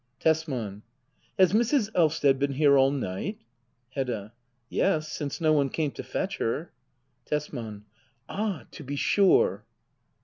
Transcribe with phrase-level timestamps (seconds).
[0.19, 0.81] Tesman.
[1.37, 1.91] Has Mrs.
[1.93, 3.37] Elvsted been here all night?
[3.91, 4.33] Hedda.
[4.67, 6.71] Yes, since no one came to fetch her.
[7.25, 7.83] Tesman.
[8.27, 9.63] Ah, to be sure.